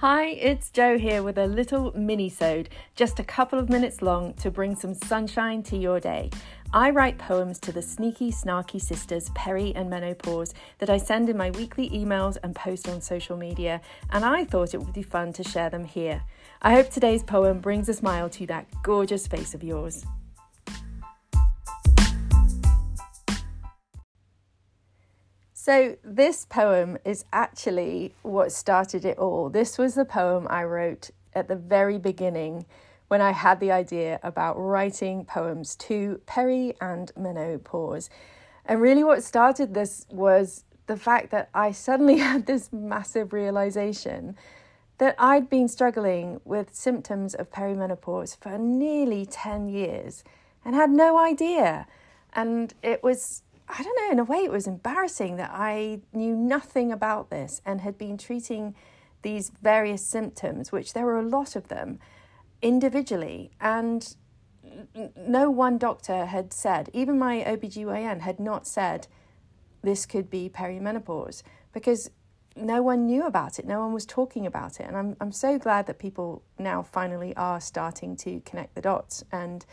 [0.00, 4.48] Hi, it's Jo here with a little mini-sode, just a couple of minutes long to
[4.48, 6.30] bring some sunshine to your day.
[6.72, 11.36] I write poems to the sneaky, snarky sisters Peri and Menopause that I send in
[11.36, 13.80] my weekly emails and post on social media,
[14.10, 16.22] and I thought it would be fun to share them here.
[16.62, 20.06] I hope today's poem brings a smile to that gorgeous face of yours.
[25.68, 29.50] So, this poem is actually what started it all.
[29.50, 32.64] This was the poem I wrote at the very beginning
[33.08, 38.08] when I had the idea about writing poems to peri and menopause.
[38.64, 44.36] And really, what started this was the fact that I suddenly had this massive realization
[44.96, 50.24] that I'd been struggling with symptoms of perimenopause for nearly 10 years
[50.64, 51.86] and had no idea.
[52.32, 56.34] And it was I don't know, in a way, it was embarrassing that I knew
[56.34, 58.74] nothing about this and had been treating
[59.22, 61.98] these various symptoms, which there were a lot of them,
[62.62, 63.50] individually.
[63.60, 64.16] And
[65.16, 69.06] no one doctor had said, even my OBGYN had not said
[69.82, 71.42] this could be perimenopause
[71.72, 72.10] because
[72.56, 73.66] no one knew about it.
[73.66, 74.84] No one was talking about it.
[74.84, 79.24] And I'm, I'm so glad that people now finally are starting to connect the dots
[79.30, 79.64] and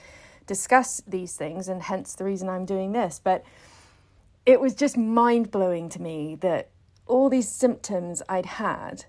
[0.46, 3.20] discuss these things, and hence the reason I'm doing this.
[3.24, 3.44] But
[4.46, 6.70] it was just mind blowing to me that
[7.08, 9.06] all these symptoms I'd had,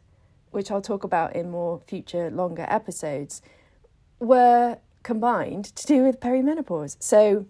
[0.51, 3.43] which I'll talk about in more future longer episodes,
[4.19, 6.97] were combined to do with perimenopause.
[7.01, 7.47] So,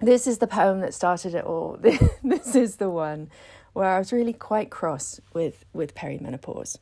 [0.00, 1.78] this is the poem that started it all.
[2.24, 3.30] this is the one
[3.72, 6.78] where I was really quite cross with, with perimenopause.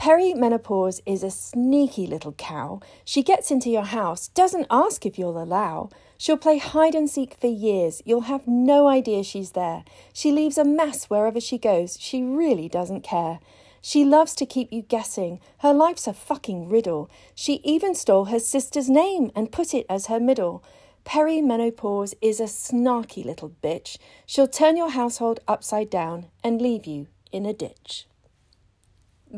[0.00, 2.80] Perimenopause is a sneaky little cow.
[3.04, 5.90] She gets into your house, doesn't ask if you'll allow.
[6.16, 8.00] She'll play hide and seek for years.
[8.06, 9.84] You'll have no idea she's there.
[10.14, 11.98] She leaves a mess wherever she goes.
[12.00, 13.40] She really doesn't care.
[13.82, 15.38] She loves to keep you guessing.
[15.58, 17.10] Her life's a fucking riddle.
[17.34, 20.64] She even stole her sister's name and put it as her middle.
[21.04, 23.98] Perimenopause is a snarky little bitch.
[24.24, 28.06] She'll turn your household upside down and leave you in a ditch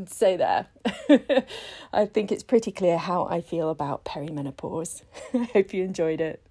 [0.06, 0.66] say there.
[1.92, 5.02] I think it's pretty clear how I feel about perimenopause.
[5.34, 6.46] I hope you enjoyed it.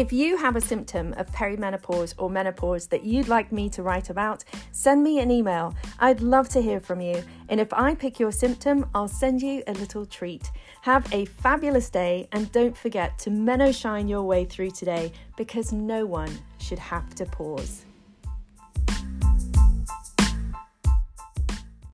[0.00, 4.08] If you have a symptom of perimenopause or menopause that you'd like me to write
[4.08, 5.74] about, send me an email.
[6.00, 7.22] I'd love to hear from you.
[7.50, 10.50] And if I pick your symptom, I'll send you a little treat.
[10.80, 15.72] Have a fabulous day and don't forget to meno shine your way through today because
[15.72, 17.84] no one should have to pause.